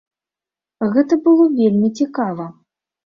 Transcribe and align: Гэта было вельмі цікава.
Гэта 0.95 1.13
было 1.27 1.45
вельмі 1.59 1.93
цікава. 2.03 2.49